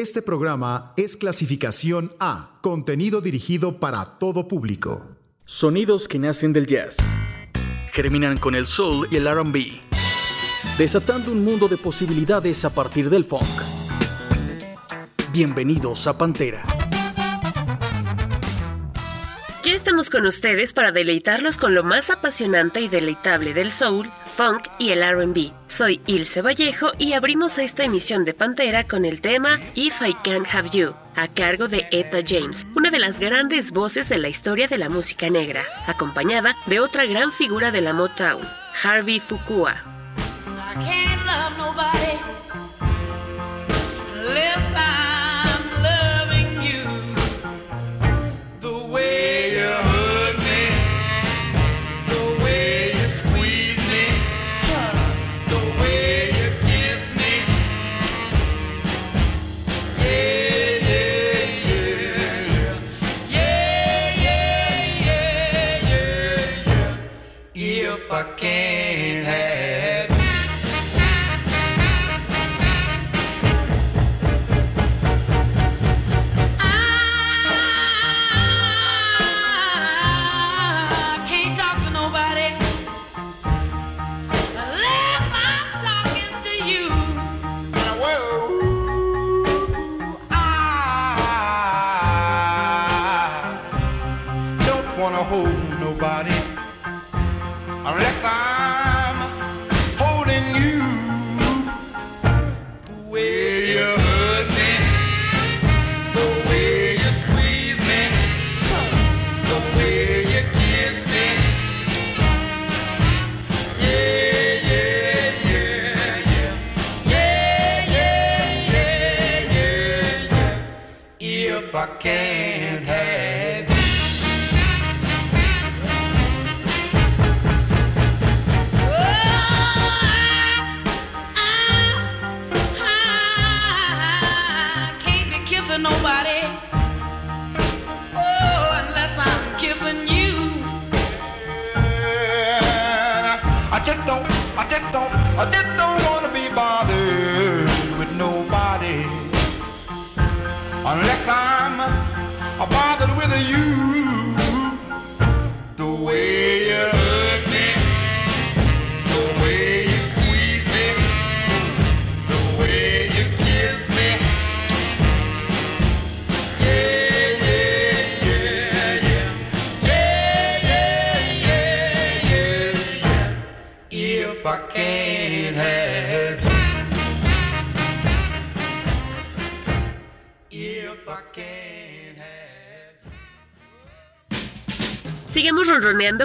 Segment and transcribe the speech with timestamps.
[0.00, 5.14] Este programa es clasificación A, contenido dirigido para todo público.
[5.44, 6.96] Sonidos que nacen del jazz.
[7.92, 9.78] Germinan con el soul y el RB.
[10.78, 13.44] Desatando un mundo de posibilidades a partir del funk.
[15.34, 16.62] Bienvenidos a Pantera.
[19.62, 24.68] Ya estamos con ustedes para deleitarlos con lo más apasionante y deleitable del soul, funk
[24.78, 25.52] y el RB.
[25.66, 30.46] Soy Ilse Vallejo y abrimos esta emisión de Pantera con el tema If I Can't
[30.52, 34.68] Have You, a cargo de Etta James, una de las grandes voces de la historia
[34.68, 38.42] de la música negra, acompañada de otra gran figura de la Motown,
[38.82, 39.82] Harvey Fukua.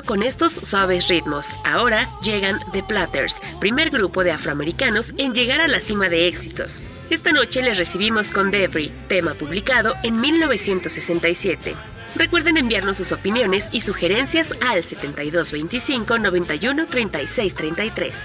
[0.05, 1.47] Con estos suaves ritmos.
[1.63, 6.83] Ahora llegan The Platters, primer grupo de afroamericanos en llegar a la cima de éxitos.
[7.11, 11.75] Esta noche les recibimos con Debris, tema publicado en 1967.
[12.15, 18.15] Recuerden enviarnos sus opiniones y sugerencias al 7225 91 36 33.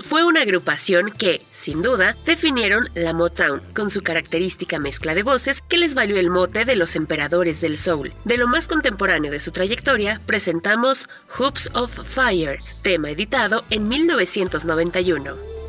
[0.00, 5.62] Fue una agrupación que, sin duda, definieron la Motown, con su característica mezcla de voces
[5.62, 8.12] que les valió el mote de los emperadores del soul.
[8.24, 11.06] De lo más contemporáneo de su trayectoria, presentamos
[11.38, 15.63] Hoops of Fire, tema editado en 1991.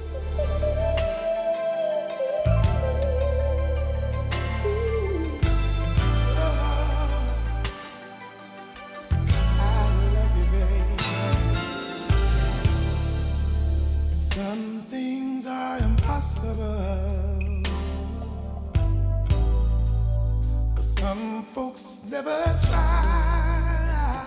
[21.56, 24.26] folks never try.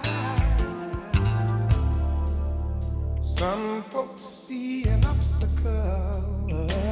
[3.20, 6.87] Some folks see an obstacle.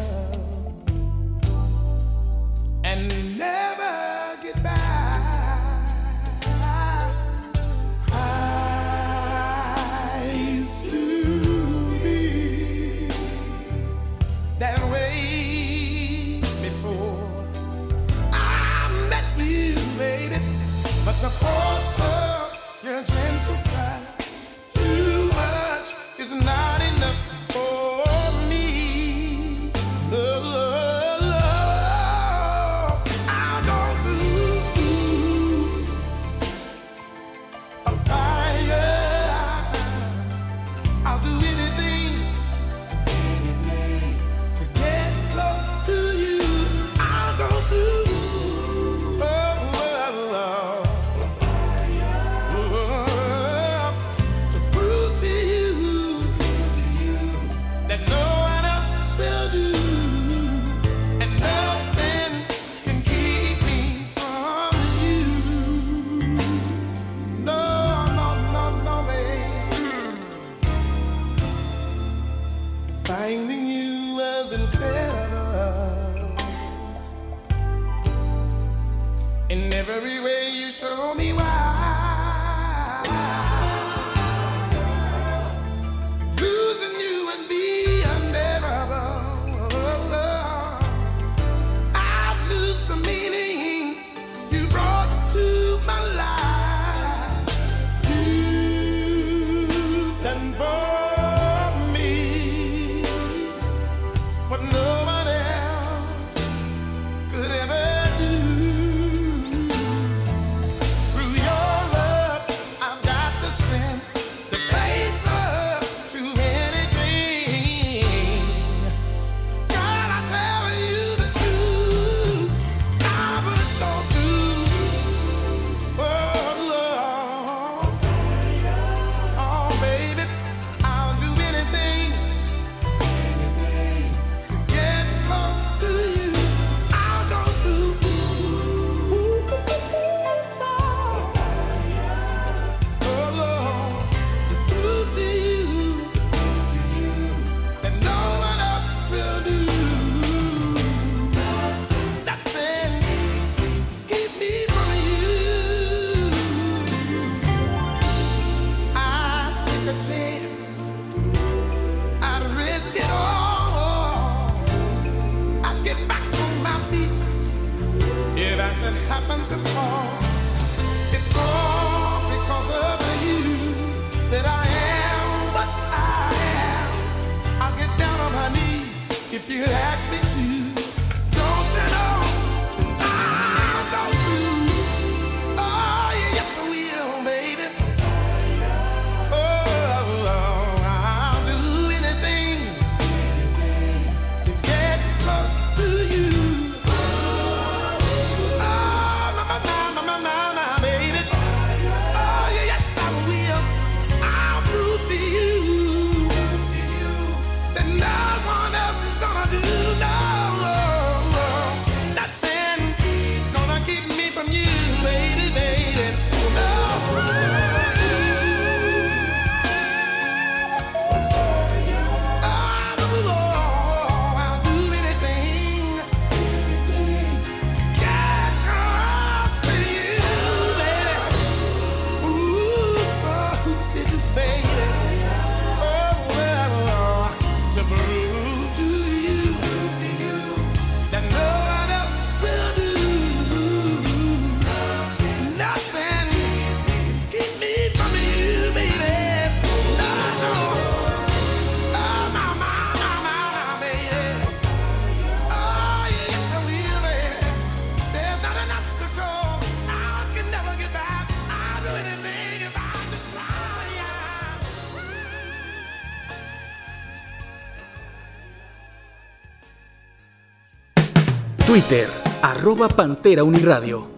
[271.76, 272.08] Twitter,
[272.40, 274.10] arroba Pantera Uniradio.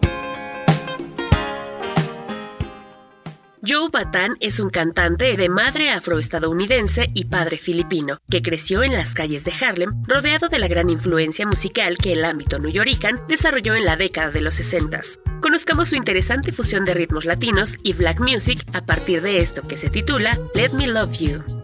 [3.67, 9.13] Joe Batan es un cantante de madre afroestadounidense y padre filipino, que creció en las
[9.13, 13.83] calles de Harlem, rodeado de la gran influencia musical que el ámbito nuyorican desarrolló en
[13.83, 15.01] la década de los 60.
[15.41, 19.75] Conozcamos su interesante fusión de ritmos latinos y black music a partir de esto que
[19.75, 21.58] se titula Let Me Love You.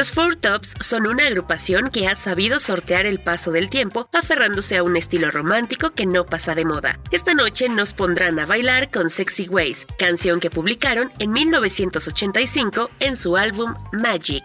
[0.00, 4.78] Los Four Tops son una agrupación que ha sabido sortear el paso del tiempo aferrándose
[4.78, 6.98] a un estilo romántico que no pasa de moda.
[7.10, 13.14] Esta noche nos pondrán a bailar con Sexy Ways, canción que publicaron en 1985 en
[13.14, 14.42] su álbum Magic.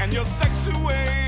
[0.00, 1.27] And your sexy ways.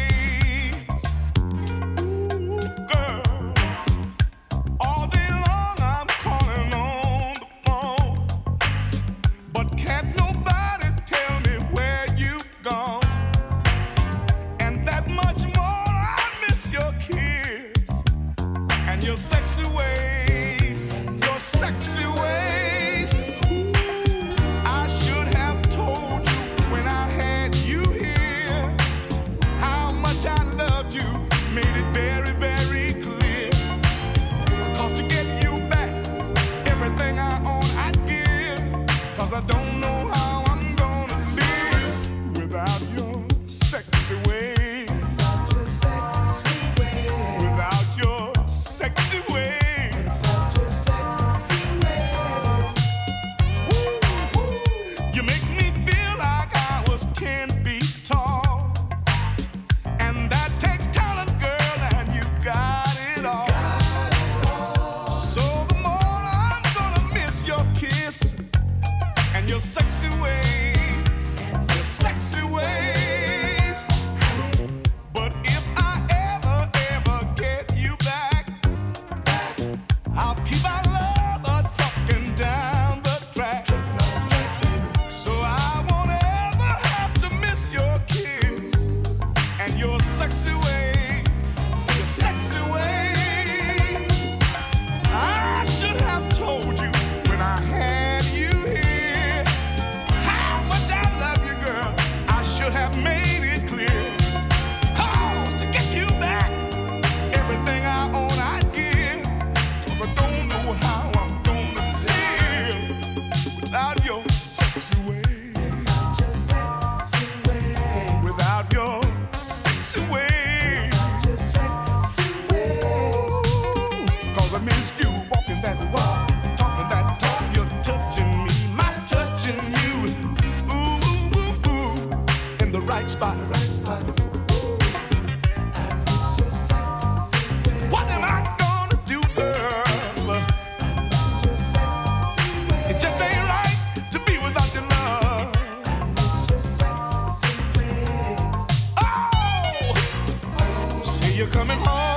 [151.60, 152.09] coming home.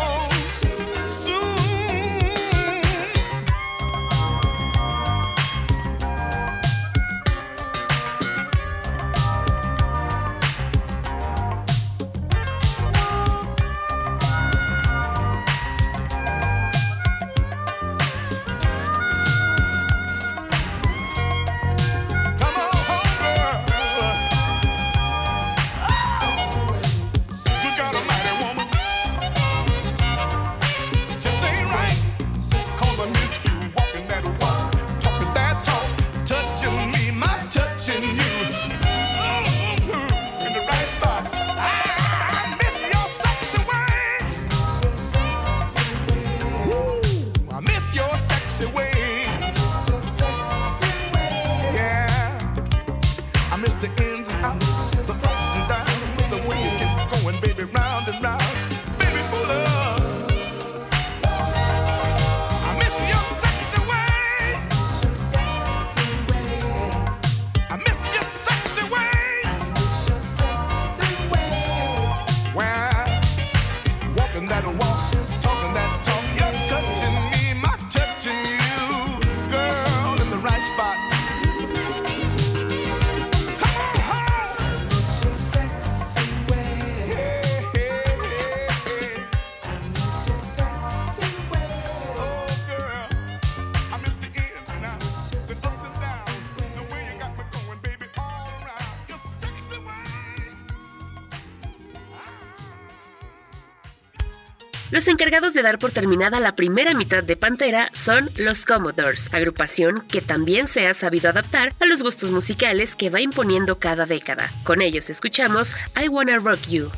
[104.94, 110.02] Los encargados de dar por terminada la primera mitad de Pantera son los Commodores, agrupación
[110.08, 114.52] que también se ha sabido adaptar a los gustos musicales que va imponiendo cada década.
[114.64, 116.92] Con ellos escuchamos I Wanna Rock You.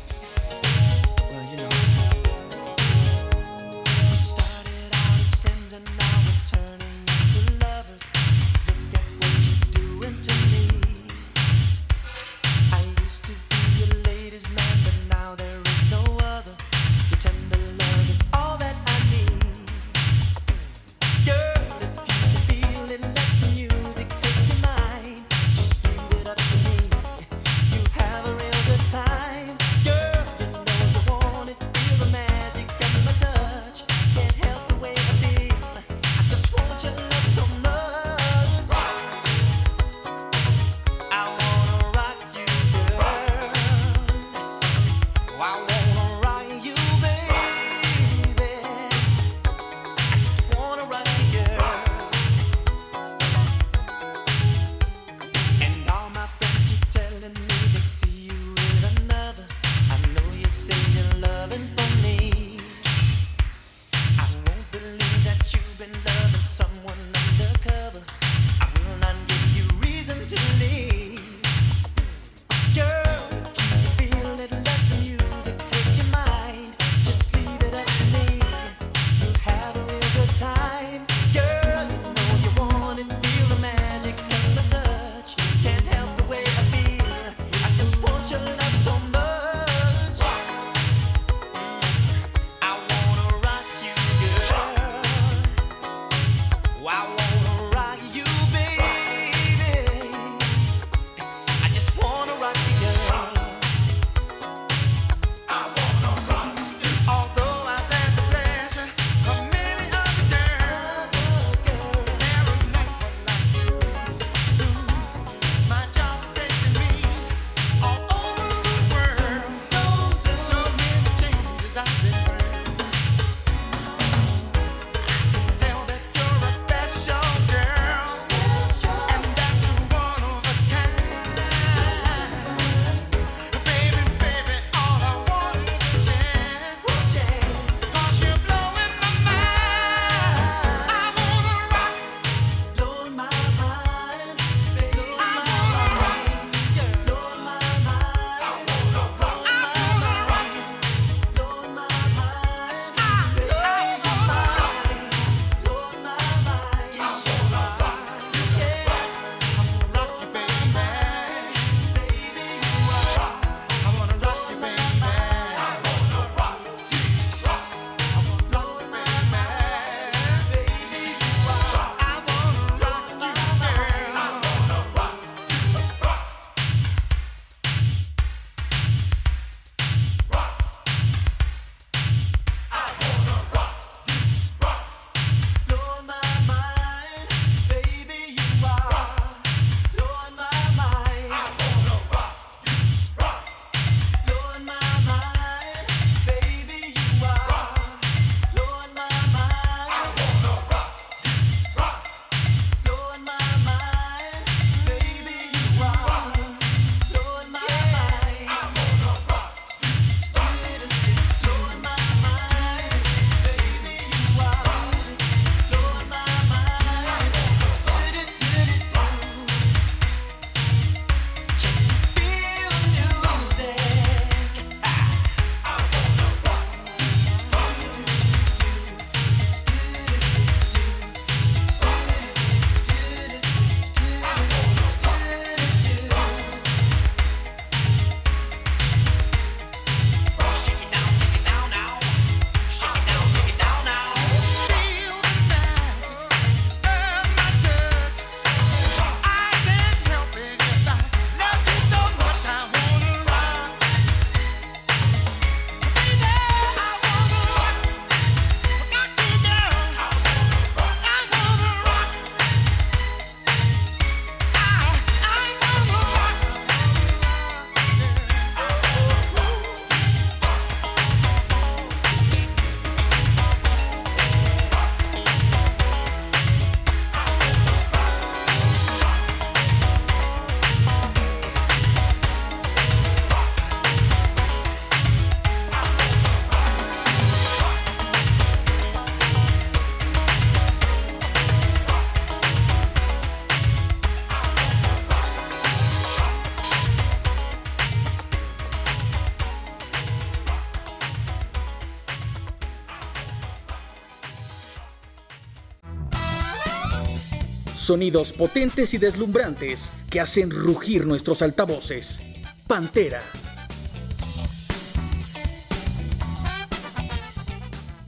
[307.86, 312.20] Sonidos potentes y deslumbrantes que hacen rugir nuestros altavoces.
[312.66, 313.22] Pantera.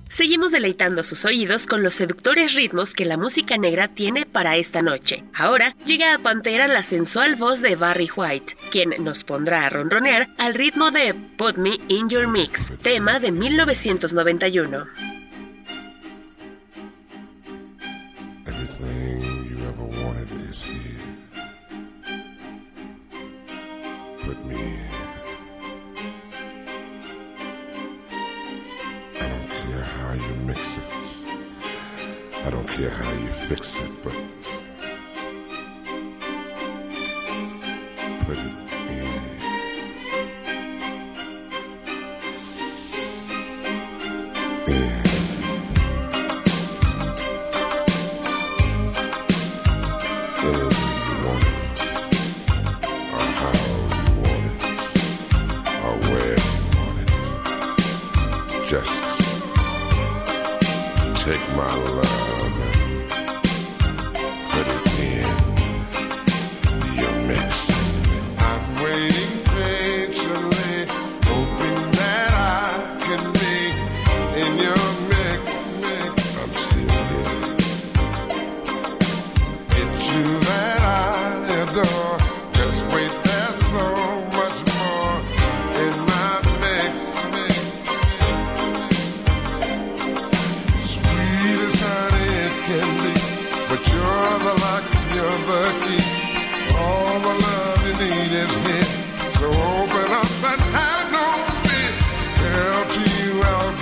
[0.09, 4.83] Seguimos deleitando sus oídos con los seductores ritmos que la música negra tiene para esta
[4.83, 5.23] noche.
[5.33, 10.27] Ahora llega a Pantera la sensual voz de Barry White, quien nos pondrá a ronronear
[10.39, 15.18] al ritmo de Put Me In Your Mix, tema de 1991.
[32.79, 34.15] care how you fix it, but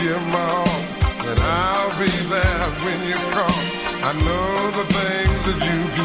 [0.06, 0.68] you, Mom,
[1.28, 3.58] and I'll be there when you call.
[4.08, 5.95] I know the things that you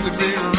[0.00, 0.57] the green.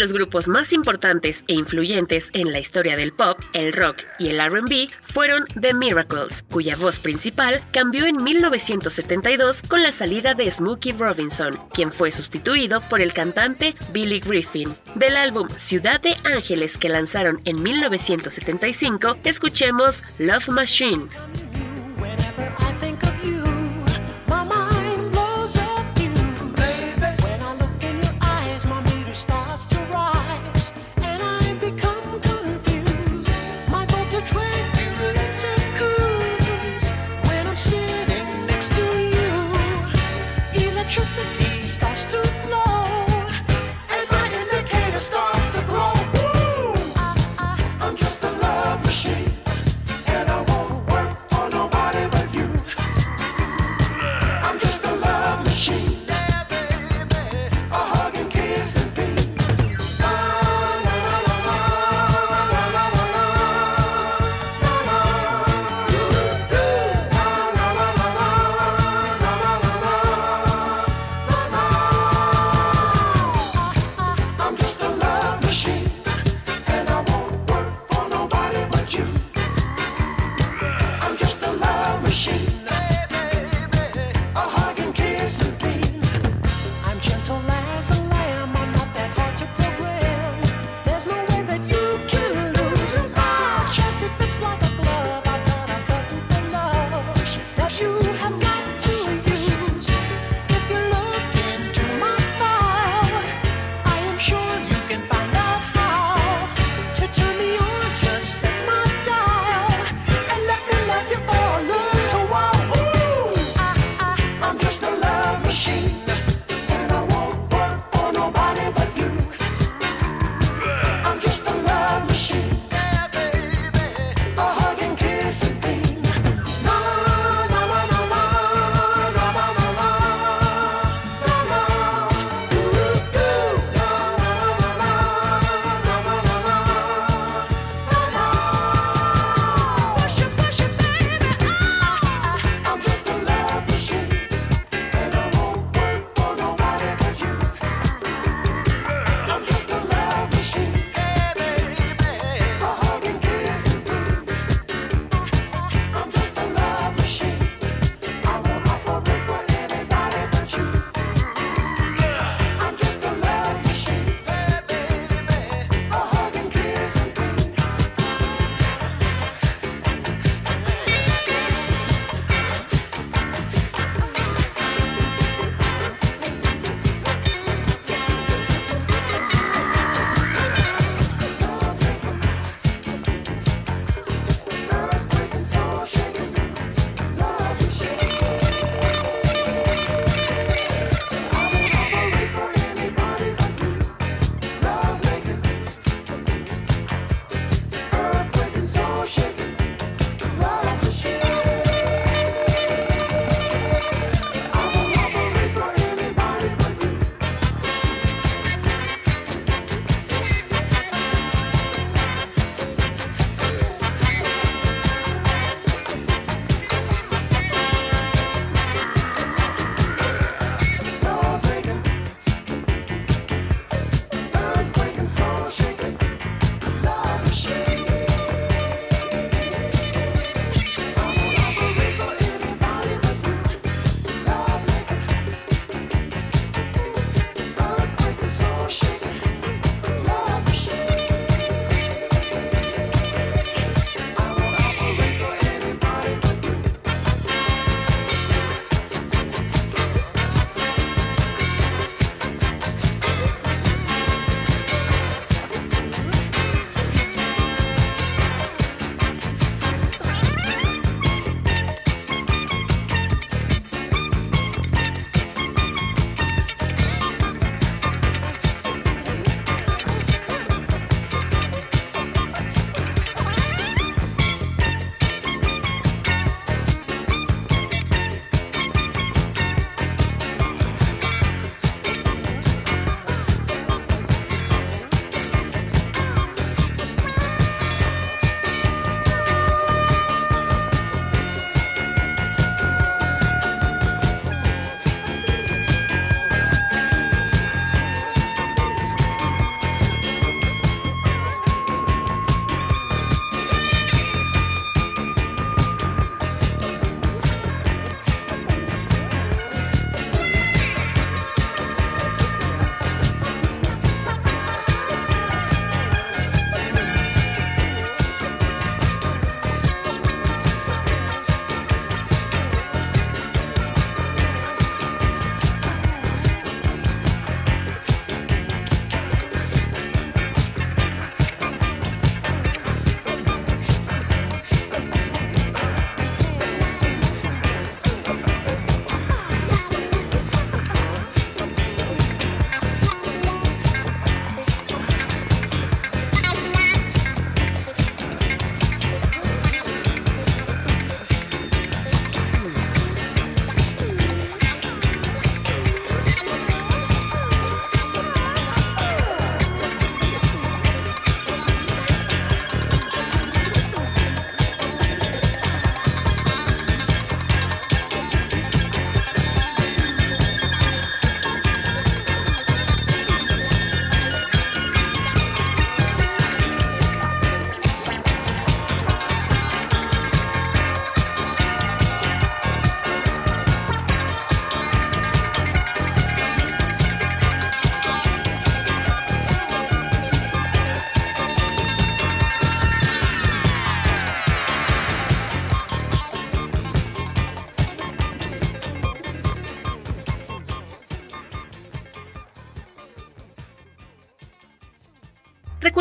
[0.00, 4.40] los grupos más importantes e influyentes en la historia del pop, el rock y el
[4.40, 10.92] RB fueron The Miracles, cuya voz principal cambió en 1972 con la salida de Smokey
[10.92, 14.70] Robinson, quien fue sustituido por el cantante Billy Griffin.
[14.94, 21.04] Del álbum Ciudad de Ángeles que lanzaron en 1975, escuchemos Love Machine.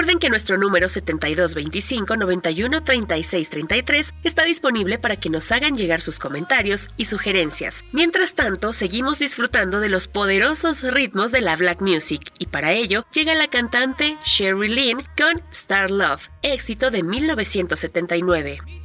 [0.09, 6.01] Recuerden que nuestro número 7225 91 36 33 está disponible para que nos hagan llegar
[6.01, 7.85] sus comentarios y sugerencias.
[7.91, 13.05] Mientras tanto, seguimos disfrutando de los poderosos ritmos de la black music y para ello
[13.13, 18.78] llega la cantante Sherry Lynn con Star Love, éxito de 1979.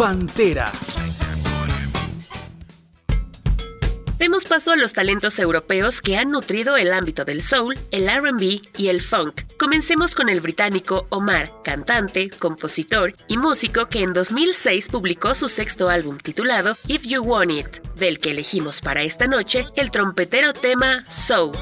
[0.00, 0.72] Pantera.
[4.16, 8.62] Demos paso a los talentos europeos que han nutrido el ámbito del soul, el RB
[8.78, 9.42] y el funk.
[9.58, 15.90] Comencemos con el británico Omar, cantante, compositor y músico que en 2006 publicó su sexto
[15.90, 21.04] álbum titulado If You Want It, del que elegimos para esta noche el trompetero tema
[21.04, 21.52] Soul.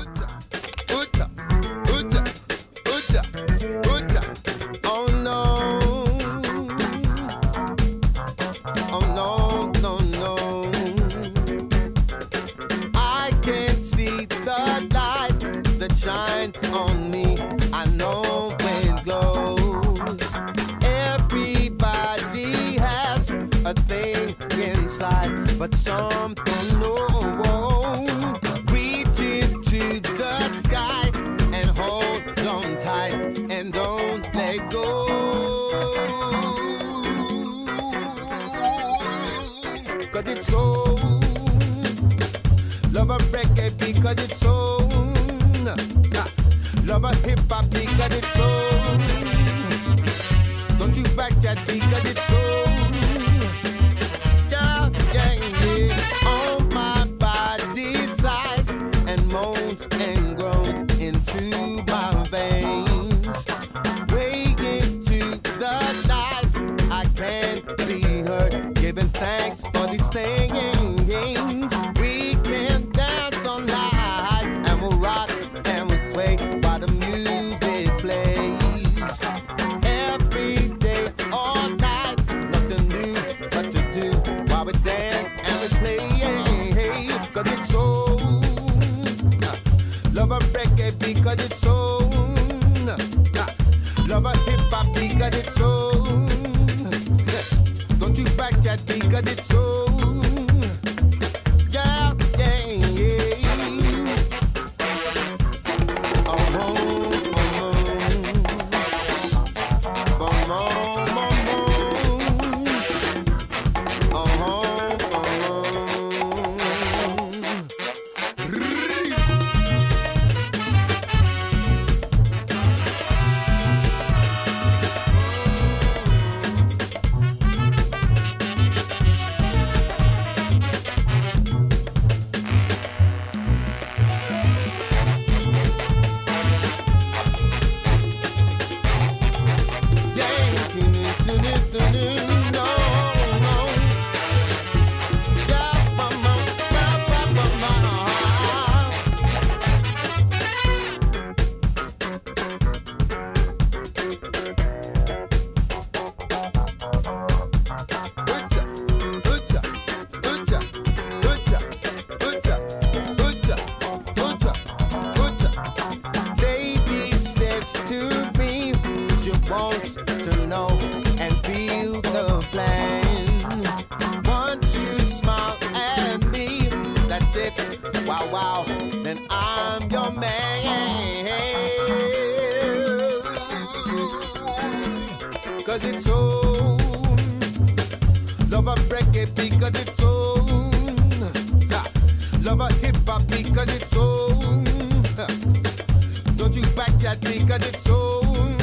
[197.08, 198.58] that make of its own.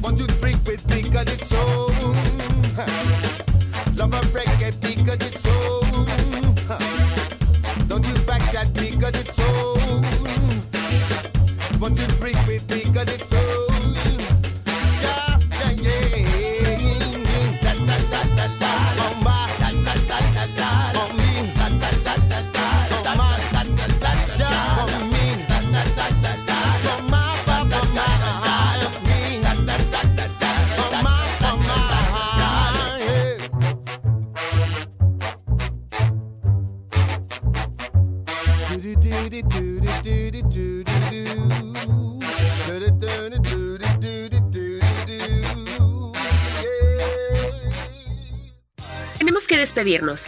[0.00, 1.89] what you drink with make of its own.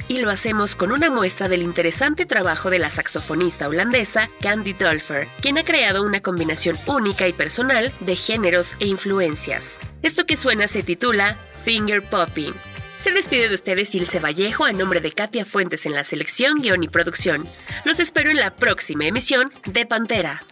[0.08, 5.28] y lo hacemos con una muestra del interesante trabajo de la saxofonista holandesa Candy Dolfer,
[5.40, 9.78] quien ha creado una combinación única y personal de géneros e influencias.
[10.02, 12.52] Esto que suena se titula Finger Popping.
[12.98, 16.82] Se despide de ustedes Ilse Vallejo a nombre de Katia Fuentes en la selección, guion
[16.82, 17.46] y producción.
[17.84, 20.42] Los espero en la próxima emisión de Pantera.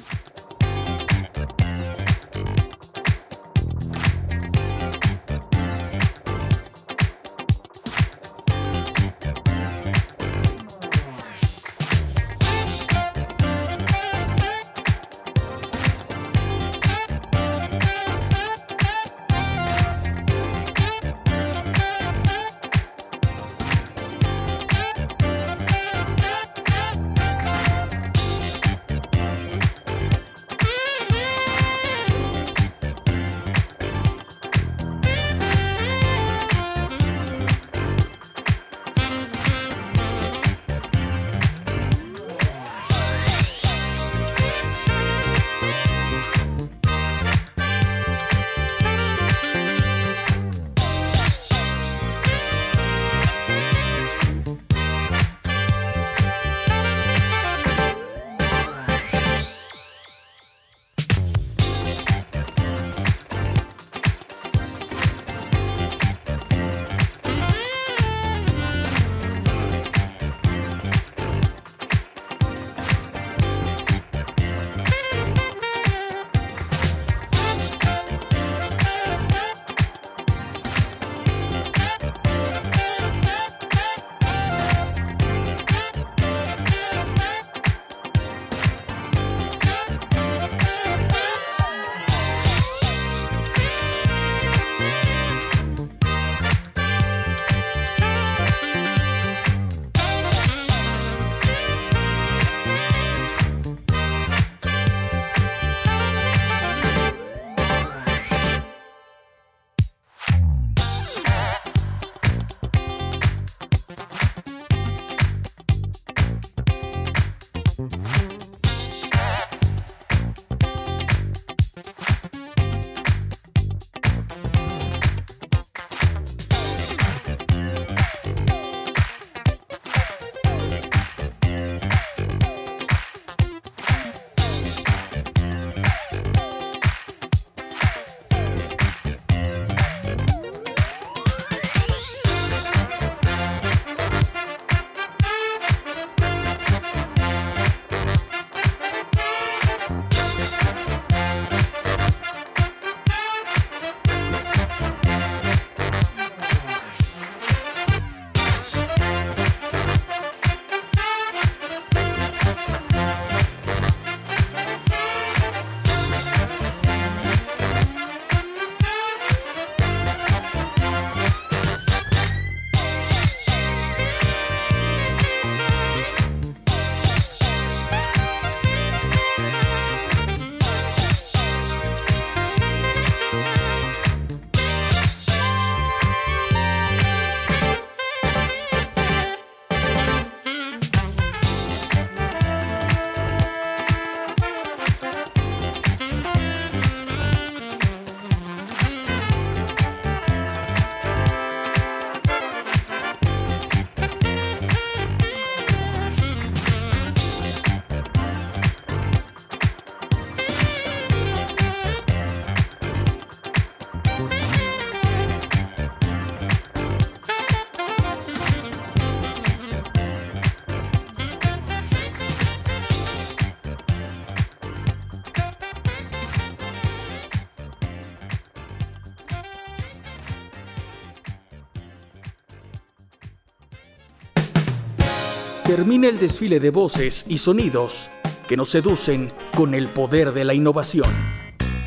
[235.81, 238.11] Termina el desfile de voces y sonidos
[238.47, 241.09] que nos seducen con el poder de la innovación.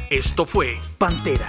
[0.10, 1.48] Esto fue Pantera